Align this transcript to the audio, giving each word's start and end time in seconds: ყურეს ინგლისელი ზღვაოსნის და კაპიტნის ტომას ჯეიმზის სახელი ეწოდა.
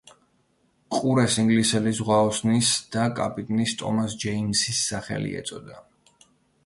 ყურეს 0.95 1.35
ინგლისელი 1.43 1.93
ზღვაოსნის 1.99 2.71
და 2.95 3.05
კაპიტნის 3.19 3.77
ტომას 3.83 4.17
ჯეიმზის 4.25 4.81
სახელი 4.89 5.37
ეწოდა. 5.43 5.79